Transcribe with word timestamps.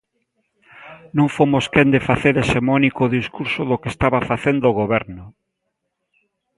Non 1.17 1.27
fomos 1.37 1.65
quen 1.73 1.87
de 1.93 2.01
facer 2.07 2.33
hexemónico 2.37 2.99
o 3.03 3.13
discurso 3.19 3.61
do 3.69 3.79
que 3.81 3.91
estaba 3.93 4.27
facendo 4.31 4.65
o 4.67 4.77
goberno. 4.81 5.25